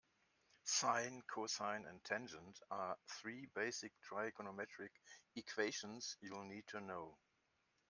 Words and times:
Sine, 0.63 1.21
cosine 1.27 1.85
and 1.87 2.03
tangent 2.03 2.59
are 2.71 2.97
three 3.07 3.45
basic 3.53 3.93
trigonometric 4.01 4.89
equations 5.35 6.17
you'll 6.21 6.43
need 6.43 6.65
to 6.69 6.79
know. 6.81 7.19